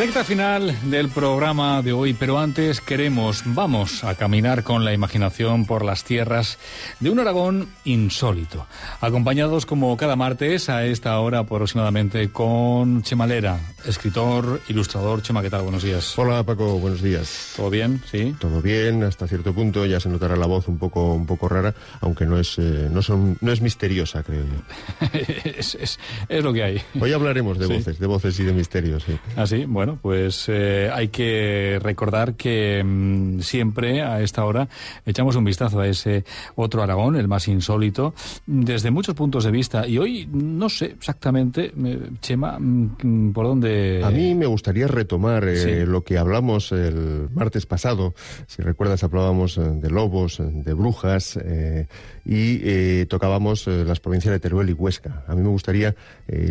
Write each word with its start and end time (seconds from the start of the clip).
Recta 0.00 0.24
final 0.24 0.74
del 0.90 1.10
programa 1.10 1.82
de 1.82 1.92
hoy, 1.92 2.14
pero 2.14 2.38
antes 2.38 2.80
queremos, 2.80 3.42
vamos 3.44 4.02
a 4.02 4.14
caminar 4.14 4.62
con 4.62 4.82
la 4.82 4.94
imaginación 4.94 5.66
por 5.66 5.84
las 5.84 6.04
tierras 6.04 6.56
de 7.00 7.10
un 7.10 7.18
Aragón 7.18 7.68
insólito, 7.84 8.66
acompañados 9.02 9.66
como 9.66 9.94
cada 9.98 10.16
martes 10.16 10.70
a 10.70 10.86
esta 10.86 11.20
hora 11.20 11.40
aproximadamente 11.40 12.30
con 12.30 13.02
Chemalera, 13.02 13.60
escritor, 13.84 14.62
ilustrador. 14.68 15.20
Chema, 15.20 15.42
¿qué 15.42 15.50
tal? 15.50 15.64
Buenos 15.64 15.82
días. 15.82 16.18
Hola 16.18 16.44
Paco, 16.44 16.78
buenos 16.78 17.02
días. 17.02 17.52
¿Todo 17.54 17.68
bien? 17.68 18.00
Sí. 18.10 18.34
Todo 18.38 18.62
bien, 18.62 19.04
hasta 19.04 19.28
cierto 19.28 19.52
punto 19.52 19.84
ya 19.84 20.00
se 20.00 20.08
notará 20.08 20.34
la 20.34 20.46
voz 20.46 20.66
un 20.68 20.78
poco, 20.78 21.12
un 21.12 21.26
poco 21.26 21.46
rara, 21.46 21.74
aunque 22.00 22.24
no 22.24 22.38
es, 22.38 22.58
eh, 22.58 22.88
no 22.90 23.02
son, 23.02 23.36
no 23.42 23.52
es 23.52 23.60
misteriosa, 23.60 24.22
creo 24.22 24.44
yo. 24.46 25.08
es, 25.44 25.74
es, 25.74 26.00
es, 26.26 26.42
lo 26.42 26.54
que 26.54 26.62
hay. 26.62 26.82
Hoy 26.98 27.12
hablaremos 27.12 27.58
de 27.58 27.66
Sí. 27.66 27.74
voces, 27.74 27.98
de 27.98 28.06
voces 28.06 28.40
y 28.40 28.44
de 28.44 28.54
misterios. 28.54 29.02
Sí. 29.02 29.18
Ah, 29.36 29.46
sí, 29.46 29.66
bueno, 29.66 29.89
pues 30.00 30.46
eh, 30.48 30.90
hay 30.92 31.08
que 31.08 31.78
recordar 31.82 32.34
que 32.34 32.82
mm, 32.84 33.40
siempre 33.40 34.02
a 34.02 34.20
esta 34.20 34.44
hora 34.44 34.68
echamos 35.06 35.36
un 35.36 35.44
vistazo 35.44 35.80
a 35.80 35.86
ese 35.86 36.24
otro 36.56 36.82
Aragón, 36.82 37.16
el 37.16 37.28
más 37.28 37.48
insólito, 37.48 38.14
desde 38.46 38.90
muchos 38.90 39.14
puntos 39.14 39.44
de 39.44 39.50
vista. 39.50 39.86
Y 39.86 39.98
hoy 39.98 40.28
no 40.32 40.68
sé 40.68 40.86
exactamente, 40.86 41.72
eh, 41.84 41.98
Chema, 42.20 42.58
mm, 42.58 43.32
por 43.32 43.46
dónde. 43.46 44.02
A 44.04 44.10
mí 44.10 44.34
me 44.34 44.46
gustaría 44.46 44.86
retomar 44.86 45.44
eh, 45.48 45.56
Sí. 45.56 45.86
lo 45.86 46.02
que 46.04 46.18
hablamos 46.18 46.72
el 46.72 47.28
martes 47.32 47.66
pasado. 47.66 48.14
Si 48.46 48.62
recuerdas, 48.62 49.04
hablábamos 49.04 49.56
de 49.58 49.90
lobos, 49.90 50.38
de 50.40 50.74
brujas 50.74 51.38
eh, 51.42 51.86
y 52.24 53.04
tocábamos 53.06 53.66
las 53.66 54.00
provincias 54.00 54.32
de 54.32 54.40
Teruel 54.40 54.70
y 54.70 54.72
Huesca. 54.72 55.24
A 55.26 55.34
mí 55.34 55.42
me 55.42 55.48
gustaría 55.48 55.94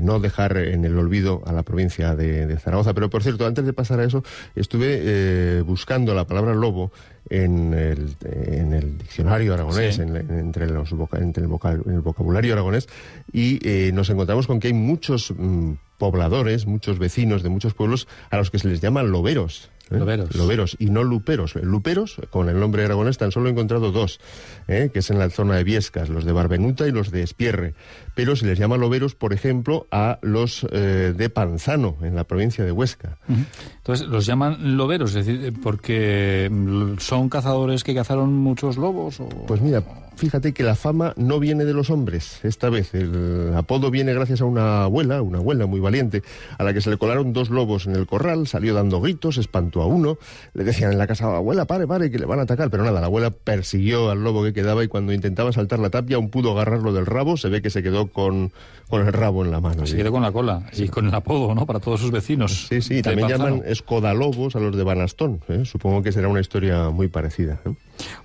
no 0.02 0.20
dejar 0.20 0.58
en 0.58 0.84
el 0.86 0.98
olvido 0.98 1.42
a 1.46 1.54
la 1.54 1.64
provincia 1.64 2.16
de, 2.16 2.46
de 2.46 2.58
Zaragoza. 2.58 2.94
Pero, 2.94 3.10
por 3.10 3.22
cierto, 3.30 3.46
antes 3.46 3.66
de 3.66 3.74
pasar 3.74 4.00
a 4.00 4.04
eso, 4.06 4.24
estuve 4.56 5.00
eh, 5.02 5.62
buscando 5.66 6.14
la 6.14 6.26
palabra 6.26 6.54
lobo 6.54 6.92
en 7.30 7.74
el, 7.74 8.16
en 8.26 8.74
el 8.74 8.98
diccionario 8.98 9.54
aragonés, 9.54 9.96
Sí. 9.96 10.02
en- 10.02 10.16
en- 10.16 10.40
entre, 10.40 10.68
los 10.70 10.92
voca- 10.94 11.20
entre 11.20 11.44
el, 11.44 11.48
voca- 11.50 11.74
en 11.86 11.94
el 11.94 12.02
vocabulario 12.02 12.54
aragonés, 12.54 12.88
y 13.32 13.60
eh, 13.68 13.92
nos 13.94 14.10
encontramos 14.10 14.48
con 14.48 14.60
que 14.60 14.68
hay 14.68 14.74
muchos 14.74 15.32
mm, 15.38 15.74
pobladores, 15.98 16.66
muchos 16.66 16.98
vecinos 16.98 17.44
de 17.44 17.50
muchos 17.50 17.74
pueblos 17.74 18.08
a 18.32 18.38
los 18.38 18.50
que 18.50 18.58
se 18.60 18.68
les 18.68 18.82
llama 18.82 19.04
loberos. 19.04 19.70
¿Eh? 19.92 19.98
Loberos. 19.98 20.36
Loberos, 20.36 20.78
y 20.80 20.90
no 20.90 21.04
luperos. 21.04 21.56
Luperos, 21.56 22.18
con 22.30 22.50
el 22.50 22.60
nombre 22.60 22.86
aragonés, 22.86 23.18
tan 23.18 23.32
solo 23.32 23.50
he 23.50 23.52
encontrado 23.52 23.92
dos, 23.92 24.20
¿eh? 24.68 24.90
que 24.94 25.00
es 25.00 25.10
en 25.10 25.20
la 25.20 25.30
zona 25.30 25.56
de 25.56 25.64
Viescas, 25.64 26.10
los 26.10 26.26
de 26.26 26.32
Barbenuta 26.32 26.88
y 26.88 26.92
los 26.92 27.12
de 27.12 27.24
Espierre. 27.24 27.74
Pero 28.16 28.36
se 28.36 28.46
les 28.46 28.58
llama 28.58 28.78
loberos, 28.78 29.16
por 29.16 29.34
ejemplo, 29.34 29.88
a 29.92 30.20
los 30.22 30.66
eh, 30.72 31.14
de 31.16 31.30
Panzano, 31.30 31.98
en 32.02 32.16
la 32.16 32.24
provincia 32.24 32.64
de 32.64 32.72
Huesca. 32.72 33.18
Entonces 33.78 34.08
los 34.08 34.26
llaman 34.26 34.78
loberos, 34.78 35.16
es 35.16 35.26
decir, 35.26 35.54
porque 35.62 36.50
mm, 36.52 36.98
son 37.00 37.30
cazadores 37.30 37.84
que 37.84 37.96
cazaron 37.96 38.34
muchos 38.34 38.78
lobos. 38.78 39.20
O... 39.20 39.30
Pues 39.48 39.62
mira, 39.62 39.84
fíjate 40.20 40.54
que 40.54 40.64
la 40.64 40.76
fama 40.76 41.14
no 41.16 41.40
viene 41.40 41.64
de 41.66 41.74
los 41.74 41.90
hombres. 41.90 42.40
Esta 42.44 42.70
vez 42.70 42.94
el 42.94 43.54
apodo 43.56 43.90
viene 43.90 44.14
gracias 44.14 44.42
a 44.42 44.46
una 44.46 44.84
abuela, 44.84 45.22
una 45.22 45.40
abuela 45.40 45.66
muy 45.66 45.80
valiente, 45.80 46.22
a 46.58 46.64
la 46.64 46.74
que 46.74 46.82
se 46.82 46.90
le 46.90 46.98
colaron 46.98 47.32
dos 47.32 47.50
lobos 47.50 47.88
en 47.88 47.96
el 47.96 48.06
corral, 48.06 48.46
salió 48.46 48.74
dando 48.74 49.00
gritos, 49.00 49.38
espantó 49.38 49.82
a 49.82 49.86
uno. 49.86 50.18
Le 50.54 50.66
decían 50.66 50.92
en 50.92 50.98
la 50.98 51.08
casa, 51.08 51.36
abuela, 51.36 51.66
pare, 51.66 51.88
pare, 51.88 52.12
que 52.12 52.20
le 52.20 52.26
van 52.26 52.40
a 52.40 52.44
atacar. 52.44 52.70
Pero 52.70 52.84
nada, 52.84 53.00
la 53.00 53.08
abuela 53.08 53.32
persiguió 53.32 54.12
al 54.12 54.24
lobo 54.24 54.44
que 54.44 54.54
quedaba 54.54 54.84
y 54.84 54.88
cuando 54.90 55.14
intentaba 55.14 55.52
saltar 55.54 55.80
la 55.80 55.90
tapia 55.90 56.18
aún 56.18 56.30
pudo 56.30 56.52
agarrarlo 56.52 56.92
del 56.92 57.06
rabo. 57.06 57.38
Se 57.38 57.48
ve 57.48 57.62
que 57.62 57.70
se 57.70 57.82
quedó 57.82 58.08
con, 58.08 58.52
con 58.90 59.08
el 59.08 59.14
rabo 59.14 59.46
en 59.46 59.52
la 59.52 59.62
mano. 59.62 59.88
Se 59.88 59.96
quedó 59.96 60.12
con 60.12 60.22
la 60.22 60.32
cola 60.32 60.64
y 60.74 60.90
con 60.90 61.08
el 61.08 61.16
apodo, 61.16 61.56
¿no? 61.56 61.66
Para 61.66 61.80
todos 61.80 62.02
sus 62.02 62.12
vecinos. 62.12 62.68
Sí, 62.68 62.82
sí, 62.82 63.02
también 63.02 63.30
Panzano. 63.30 63.56
llaman 63.56 63.64
escodalobos 63.66 64.56
a 64.56 64.60
los 64.60 64.76
de 64.76 64.84
Banastón. 64.84 65.40
¿eh? 65.48 65.64
Supongo 65.64 66.04
que 66.04 66.12
será 66.12 66.28
una 66.28 66.42
historia 66.42 66.90
muy 66.90 67.08
parecida. 67.08 67.62
¿eh? 67.66 67.74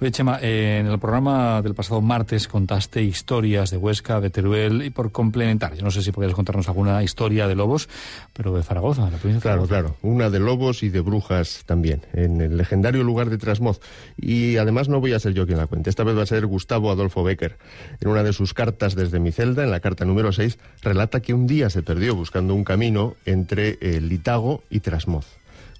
Oye, 0.00 0.10
Chema, 0.10 0.38
eh, 0.42 0.78
en 0.80 0.86
el 0.86 0.98
programa 0.98 1.60
del 1.62 1.74
pasado 1.74 2.00
martes 2.00 2.48
contaste 2.48 3.02
historias 3.02 3.70
de 3.70 3.76
Huesca, 3.76 4.20
de 4.20 4.30
Teruel 4.30 4.82
y 4.82 4.90
por 4.90 5.12
complementar, 5.12 5.74
yo 5.74 5.82
no 5.82 5.90
sé 5.90 6.02
si 6.02 6.12
podrías 6.12 6.34
contarnos 6.34 6.68
alguna 6.68 7.02
historia 7.02 7.48
de 7.48 7.54
lobos, 7.54 7.88
pero 8.32 8.54
de 8.54 8.62
Zaragoza, 8.62 9.04
de 9.06 9.10
la 9.12 9.18
provincia 9.18 9.38
de 9.38 9.42
Claro, 9.56 9.66
Zaragoza. 9.66 9.96
claro. 10.00 10.14
Una 10.14 10.30
de 10.30 10.40
lobos 10.40 10.82
y 10.82 10.88
de 10.90 11.00
brujas 11.00 11.62
también, 11.66 12.02
en 12.12 12.40
el 12.40 12.56
legendario 12.56 13.02
lugar 13.04 13.30
de 13.30 13.38
Trasmoz. 13.38 13.80
Y 14.16 14.56
además 14.56 14.88
no 14.88 15.00
voy 15.00 15.12
a 15.12 15.18
ser 15.20 15.32
yo 15.34 15.46
quien 15.46 15.58
la 15.58 15.66
cuente. 15.66 15.90
Esta 15.90 16.04
vez 16.04 16.16
va 16.16 16.22
a 16.22 16.26
ser 16.26 16.46
Gustavo 16.46 16.90
Adolfo 16.90 17.22
Becker. 17.24 17.56
En 18.00 18.08
una 18.08 18.22
de 18.22 18.32
sus 18.32 18.54
cartas 18.54 18.94
desde 18.94 19.18
mi 19.20 19.32
celda, 19.32 19.64
en 19.64 19.70
la 19.70 19.80
carta 19.80 20.04
número 20.04 20.32
6, 20.32 20.58
relata 20.82 21.20
que 21.20 21.34
un 21.34 21.46
día 21.46 21.70
se 21.70 21.82
perdió 21.82 22.14
buscando 22.14 22.54
un 22.54 22.64
camino 22.64 23.14
entre 23.26 23.78
eh, 23.80 24.00
Litago 24.00 24.62
y 24.70 24.80
Trasmoz. 24.80 25.26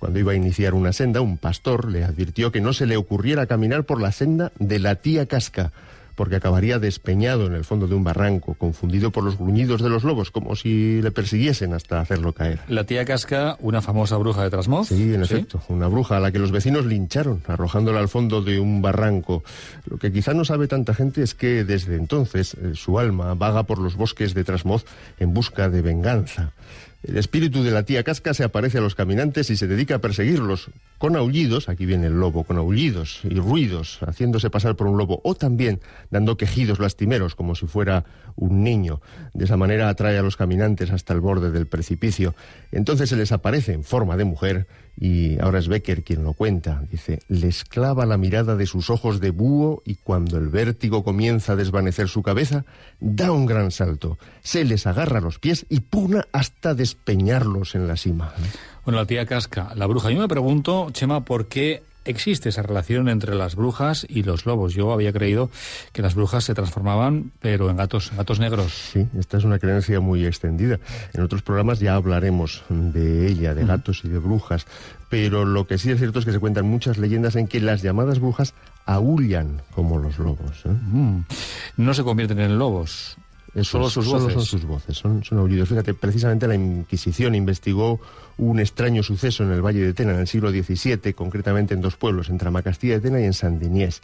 Cuando 0.05 0.19
iba 0.19 0.33
a 0.33 0.35
iniciar 0.35 0.75
una 0.75 0.93
senda, 0.93 1.23
un 1.23 1.39
pastor 1.39 1.91
le 1.91 2.05
advirtió 2.05 2.53
que 2.53 2.61
no 2.61 2.75
se 2.75 2.85
le 2.85 2.99
ocurriera 2.99 3.47
caminar 3.47 3.85
por 3.85 4.03
la 4.03 4.13
senda 4.13 4.53
de 4.59 4.79
la 4.79 4.97
tía 4.97 5.25
Casca, 5.25 5.73
porque 6.15 6.37
acabaría 6.37 6.79
despeñado 6.79 7.47
en 7.47 7.55
el 7.55 7.65
fondo 7.65 7.87
de 7.87 7.95
un 7.95 8.05
barranco, 8.05 8.53
confundido 8.53 9.11
por 9.11 9.25
los 9.25 9.39
gruñidos 9.39 9.81
de 9.81 9.89
los 9.89 10.05
lobos, 10.05 10.31
como 10.31 10.57
si 10.57 11.01
le 11.01 11.11
persiguiesen 11.11 11.73
hasta 11.73 12.03
hacerlo 12.03 12.35
caer. 12.35 12.61
La 12.69 12.85
tía 12.85 13.07
Casca, 13.07 13.57
una 13.61 13.81
famosa 13.81 14.19
bruja 14.19 14.43
de 14.43 14.51
Trasmoz. 14.51 14.89
Sí, 14.89 15.15
en 15.15 15.23
efecto, 15.23 15.63
una 15.69 15.89
bruja 15.89 16.19
a 16.19 16.21
la 16.21 16.31
que 16.31 16.39
los 16.39 16.53
vecinos 16.53 16.85
lincharon, 16.85 17.43
arrojándola 17.47 18.01
al 18.01 18.09
fondo 18.11 18.43
de 18.43 18.61
un 18.61 18.83
barranco. 18.83 19.43
Lo 19.87 19.97
que 19.97 20.13
quizá 20.13 20.35
no 20.35 20.45
sabe 20.45 20.69
tanta 20.69 20.93
gente 20.93 21.23
es 21.23 21.35
que 21.35 21.65
desde 21.65 21.97
entonces 21.97 22.59
eh, 22.61 22.73
su 22.75 22.99
alma 22.99 23.33
vaga 23.33 23.63
por 23.63 23.79
los 23.79 23.97
bosques 23.97 24.35
de 24.35 24.45
Trasmoz 24.45 24.85
en 25.19 25.33
busca 25.33 25.71
de 25.71 25.81
venganza. 25.81 26.53
El 27.07 27.19
espíritu 27.19 27.63
de 27.63 27.71
la 27.71 27.83
tía 27.83 28.03
Casca 28.03 28.33
se 28.33 28.45
aparece 28.45 28.79
a 28.79 28.81
los 28.81 28.95
caminantes 28.95 29.51
y 29.51 29.59
se 29.59 29.67
dedica 29.67 29.97
a 29.97 29.99
perseguirlos 29.99 30.71
con 30.97 31.17
aullidos, 31.17 31.69
aquí 31.69 31.85
viene 31.85 32.07
el 32.07 32.19
lobo, 32.19 32.45
con 32.45 32.57
aullidos 32.57 33.21
y 33.25 33.35
ruidos, 33.35 33.99
haciéndose 34.07 34.49
pasar 34.49 34.75
por 34.75 34.87
un 34.87 34.97
lobo, 34.97 35.21
o 35.23 35.35
también 35.35 35.81
dando 36.11 36.39
quejidos 36.39 36.79
lastimeros 36.79 37.35
como 37.35 37.55
si 37.55 37.67
fuera 37.67 38.07
un 38.37 38.65
niño. 38.65 39.03
De 39.35 39.45
esa 39.45 39.59
manera 39.59 39.91
atrae 39.91 40.17
a 40.17 40.23
los 40.23 40.39
caminantes 40.39 40.91
hasta 40.93 41.13
el 41.13 41.21
borde 41.21 41.51
del 41.51 41.67
precipicio. 41.67 42.35
Entonces 42.73 43.11
se 43.11 43.17
les 43.17 43.33
aparece 43.33 43.75
en 43.75 43.85
forma 43.85 44.17
de 44.17 44.25
mujer 44.25 44.67
y 44.99 45.41
ahora 45.41 45.59
es 45.59 45.69
Becker 45.69 46.05
quien 46.05 46.25
lo 46.25 46.33
cuenta. 46.33 46.85
Dice, 46.91 47.21
les 47.29 47.65
clava 47.65 48.07
la 48.07 48.17
mirada 48.17 48.57
de 48.57 48.67
sus 48.67 48.91
ojos 48.91 49.21
de 49.21 49.31
búho 49.31 49.83
y 49.85 49.97
cuando 49.97 50.39
el 50.39 50.49
vértigo 50.49 51.03
comienza 51.05 51.53
a 51.53 51.57
desvanecer 51.57 52.09
su 52.09 52.23
cabeza, 52.23 52.65
da 53.01 53.33
un 53.33 53.47
gran 53.47 53.71
salto, 53.71 54.19
se 54.43 54.65
les 54.65 54.87
agarra 54.87 55.21
los 55.21 55.39
pies 55.39 55.67
y 55.69 55.81
puna 55.81 56.27
hasta 56.33 56.75
despeñarlos 56.95 57.75
en 57.75 57.89
la 57.89 57.97
cima. 57.97 58.33
Bueno, 58.85 59.01
la 59.01 59.07
tía 59.07 59.27
Casca, 59.27 59.73
la 59.75 59.87
bruja. 59.87 60.11
Yo 60.11 60.21
me 60.21 60.29
pregunto, 60.29 60.89
Chema, 60.93 61.25
¿por 61.25 61.47
qué 61.47 61.83
existe 62.05 62.51
esa 62.51 62.63
relación 62.63 63.09
entre 63.09 63.35
las 63.35 63.57
brujas 63.57 64.07
y 64.09 64.23
los 64.23 64.47
lobos? 64.47 64.75
Yo 64.75 64.93
había 64.93 65.13
creído 65.13 65.51
que 65.93 66.03
las 66.03 66.15
brujas 66.15 66.45
se 66.45 66.55
transformaban, 66.55 67.33
pero 67.41 67.71
en 67.71 67.77
gatos, 67.77 68.13
gatos 68.17 68.39
negros. 68.39 68.73
Sí, 68.93 69.07
esta 69.19 69.39
es 69.39 69.45
una 69.45 69.59
creencia 69.59 70.01
muy 70.01 70.25
extendida. 70.25 70.79
En 71.15 71.23
otros 71.23 71.43
programas 71.43 71.81
ya 71.81 71.95
hablaremos 71.95 72.63
de 72.69 73.27
ella, 73.27 73.55
de 73.55 73.65
gatos 73.65 74.05
y 74.05 74.09
de 74.09 74.19
brujas. 74.19 74.67
Pero 75.09 75.45
lo 75.45 75.67
que 75.67 75.79
sí 75.79 75.91
es 75.91 75.99
cierto 75.99 76.19
es 76.19 76.25
que 76.25 76.33
se 76.33 76.41
cuentan 76.41 76.67
muchas 76.67 76.99
leyendas 76.99 77.37
en 77.37 77.49
que 77.49 77.61
las 77.61 77.83
llamadas 77.83 78.19
brujas 78.19 78.55
aullan 78.87 79.63
como 79.75 79.99
los 79.99 80.19
lobos. 80.19 80.65
¿eh? 80.65 80.69
Mm. 80.69 81.21
No 81.79 81.95
se 81.95 82.05
convierten 82.05 82.41
en 82.41 82.59
lobos. 82.59 83.17
Eso 83.55 83.73
Solo 83.73 83.87
es, 83.87 83.93
sus 83.93 84.05
solo 84.07 84.19
voces. 84.25 84.35
son 84.35 84.45
sus 84.45 84.65
voces, 84.65 84.97
son, 84.97 85.25
son 85.25 85.39
aullidos. 85.39 85.69
Fíjate, 85.69 85.95
precisamente 85.95 86.49
la 86.49 86.57
Inquisición 86.57 87.35
investigó 87.35 88.01
un 88.37 88.59
extraño 88.59 89.03
suceso 89.03 89.45
en 89.45 89.53
el 89.53 89.63
Valle 89.63 89.81
de 89.81 89.93
Tena 89.93 90.13
en 90.13 90.21
el 90.21 90.27
siglo 90.27 90.51
XVII, 90.51 91.15
concretamente 91.15 91.75
en 91.75 91.81
dos 91.81 91.97
pueblos, 91.97 92.29
en 92.31 92.39
Tramacastilla 92.39 92.95
de 92.95 93.01
Tena 93.01 93.21
y 93.21 93.25
en 93.25 93.33
San 93.33 93.61
Diniés. 93.61 94.03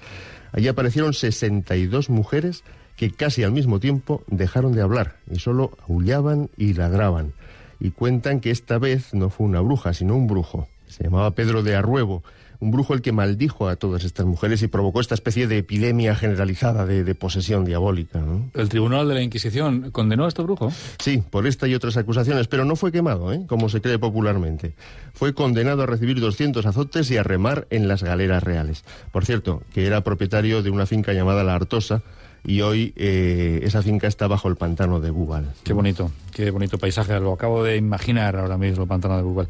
Allí 0.52 0.68
aparecieron 0.68 1.14
62 1.14 2.10
mujeres 2.10 2.62
que 2.96 3.10
casi 3.10 3.42
al 3.42 3.52
mismo 3.52 3.80
tiempo 3.80 4.22
dejaron 4.26 4.72
de 4.72 4.82
hablar 4.82 5.16
y 5.30 5.38
solo 5.38 5.72
aullaban 5.88 6.50
y 6.56 6.74
ladraban. 6.74 7.32
Y 7.80 7.90
cuentan 7.90 8.40
que 8.40 8.50
esta 8.50 8.78
vez 8.78 9.14
no 9.14 9.30
fue 9.30 9.46
una 9.46 9.60
bruja, 9.60 9.94
sino 9.94 10.14
un 10.14 10.26
brujo. 10.26 10.68
Se 10.86 11.04
llamaba 11.04 11.30
Pedro 11.30 11.62
de 11.62 11.74
Arruebo, 11.74 12.22
un 12.60 12.70
brujo 12.70 12.94
el 12.94 13.02
que 13.02 13.12
maldijo 13.12 13.68
a 13.68 13.76
todas 13.76 14.04
estas 14.04 14.26
mujeres 14.26 14.62
y 14.62 14.68
provocó 14.68 15.00
esta 15.00 15.14
especie 15.14 15.46
de 15.46 15.58
epidemia 15.58 16.14
generalizada 16.14 16.86
de, 16.86 17.04
de 17.04 17.14
posesión 17.14 17.64
diabólica. 17.64 18.20
¿no? 18.20 18.50
El 18.54 18.68
Tribunal 18.68 19.08
de 19.08 19.14
la 19.14 19.22
Inquisición 19.22 19.90
condenó 19.90 20.26
a 20.26 20.28
este 20.28 20.42
brujo. 20.42 20.70
Sí, 20.98 21.22
por 21.30 21.46
esta 21.46 21.66
y 21.66 21.74
otras 21.74 21.96
acusaciones, 21.96 22.48
pero 22.48 22.64
no 22.64 22.76
fue 22.76 22.92
quemado, 22.92 23.32
¿eh? 23.32 23.44
como 23.46 23.68
se 23.68 23.80
cree 23.80 23.98
popularmente. 23.98 24.74
Fue 25.14 25.34
condenado 25.34 25.82
a 25.82 25.86
recibir 25.86 26.20
200 26.20 26.64
azotes 26.66 27.10
y 27.10 27.16
a 27.16 27.22
remar 27.22 27.66
en 27.70 27.88
las 27.88 28.02
galeras 28.02 28.42
reales. 28.42 28.84
Por 29.10 29.24
cierto, 29.24 29.62
que 29.72 29.86
era 29.86 30.04
propietario 30.04 30.62
de 30.62 30.70
una 30.70 30.86
finca 30.86 31.12
llamada 31.12 31.44
La 31.44 31.54
Artosa, 31.54 32.02
y 32.44 32.60
hoy 32.62 32.92
eh, 32.96 33.60
esa 33.62 33.82
finca 33.82 34.06
está 34.06 34.26
bajo 34.28 34.48
el 34.48 34.56
pantano 34.56 35.00
de 35.00 35.10
Búbal. 35.10 35.52
Qué 35.62 35.72
bonito, 35.72 36.10
qué 36.32 36.50
bonito 36.50 36.78
paisaje. 36.78 37.18
Lo 37.20 37.32
acabo 37.32 37.64
de 37.64 37.76
imaginar 37.76 38.36
ahora 38.36 38.56
mismo, 38.56 38.82
el 38.82 38.88
pantano 38.88 39.16
de 39.16 39.22
Google. 39.22 39.48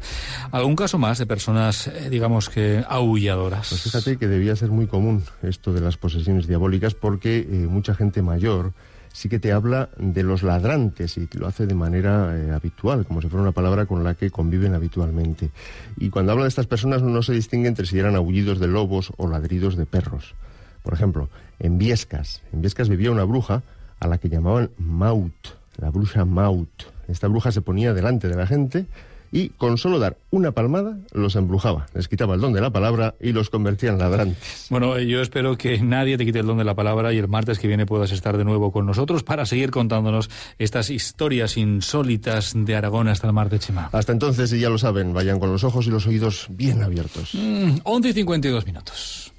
¿Algún 0.51 0.75
caso 0.75 0.97
más 0.97 1.17
de 1.17 1.25
personas, 1.25 1.87
eh, 1.87 2.09
digamos 2.09 2.49
que, 2.49 2.83
aulladoras? 2.87 3.69
Pues 3.69 3.81
fíjate 3.81 4.17
que 4.17 4.27
debía 4.27 4.55
ser 4.55 4.69
muy 4.69 4.87
común 4.87 5.23
esto 5.43 5.73
de 5.73 5.81
las 5.81 5.97
posesiones 5.97 6.47
diabólicas 6.47 6.93
porque 6.93 7.39
eh, 7.39 7.67
mucha 7.67 7.95
gente 7.95 8.21
mayor 8.21 8.73
sí 9.13 9.29
que 9.29 9.39
te 9.39 9.51
habla 9.51 9.89
de 9.97 10.23
los 10.23 10.43
ladrantes 10.43 11.17
y 11.17 11.27
lo 11.33 11.47
hace 11.47 11.65
de 11.65 11.75
manera 11.75 12.37
eh, 12.37 12.51
habitual, 12.51 13.05
como 13.05 13.21
si 13.21 13.27
fuera 13.27 13.43
una 13.43 13.51
palabra 13.51 13.85
con 13.85 14.03
la 14.03 14.15
que 14.15 14.31
conviven 14.31 14.73
habitualmente. 14.73 15.49
Y 15.97 16.09
cuando 16.09 16.31
habla 16.31 16.45
de 16.45 16.49
estas 16.49 16.67
personas 16.67 17.01
no 17.01 17.21
se 17.21 17.33
distingue 17.33 17.67
entre 17.67 17.85
si 17.85 17.99
eran 17.99 18.15
aullidos 18.15 18.59
de 18.59 18.67
lobos 18.67 19.11
o 19.17 19.27
ladridos 19.27 19.75
de 19.75 19.85
perros. 19.85 20.35
Por 20.83 20.93
ejemplo, 20.93 21.29
en 21.59 21.77
Viescas, 21.77 22.41
en 22.53 22.61
Viescas 22.61 22.89
vivía 22.89 23.11
una 23.11 23.23
bruja 23.23 23.63
a 23.99 24.07
la 24.07 24.17
que 24.17 24.29
llamaban 24.29 24.71
Maut, 24.77 25.33
la 25.77 25.89
bruja 25.89 26.25
Maut. 26.25 26.69
Esta 27.07 27.27
bruja 27.27 27.51
se 27.51 27.61
ponía 27.61 27.93
delante 27.93 28.27
de 28.27 28.35
la 28.35 28.47
gente 28.47 28.87
y 29.31 29.49
con 29.49 29.77
solo 29.77 29.99
dar 29.99 30.17
una 30.29 30.51
palmada 30.51 30.97
los 31.13 31.35
embrujaba, 31.35 31.87
les 31.93 32.07
quitaba 32.07 32.35
el 32.35 32.41
don 32.41 32.51
de 32.53 32.61
la 32.61 32.69
palabra 32.69 33.15
y 33.19 33.31
los 33.31 33.49
convertía 33.49 33.89
en 33.89 33.97
ladrantes. 33.97 34.67
Bueno, 34.69 34.99
yo 34.99 35.21
espero 35.21 35.57
que 35.57 35.79
nadie 35.79 36.17
te 36.17 36.25
quite 36.25 36.39
el 36.39 36.47
don 36.47 36.57
de 36.57 36.63
la 36.63 36.75
palabra 36.75 37.13
y 37.13 37.17
el 37.17 37.27
martes 37.27 37.57
que 37.59 37.67
viene 37.67 37.85
puedas 37.85 38.11
estar 38.11 38.37
de 38.37 38.43
nuevo 38.43 38.71
con 38.71 38.85
nosotros 38.85 39.23
para 39.23 39.45
seguir 39.45 39.71
contándonos 39.71 40.29
estas 40.59 40.89
historias 40.89 41.57
insólitas 41.57 42.53
de 42.55 42.75
Aragón 42.75 43.07
hasta 43.07 43.27
el 43.27 43.33
mar 43.33 43.49
de 43.49 43.59
Chema. 43.59 43.89
Hasta 43.91 44.11
entonces, 44.11 44.51
ya 44.51 44.69
lo 44.69 44.77
saben, 44.77 45.13
vayan 45.13 45.39
con 45.39 45.51
los 45.51 45.63
ojos 45.63 45.87
y 45.87 45.91
los 45.91 46.05
oídos 46.07 46.47
bien 46.49 46.83
abiertos. 46.83 47.33
Mm, 47.33 47.77
11 47.83 48.09
y 48.09 48.13
52 48.13 48.65
minutos. 48.65 49.33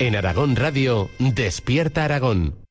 En 0.00 0.16
Aragón 0.16 0.56
Radio, 0.56 1.08
Despierta 1.20 2.04
Aragón 2.04 2.63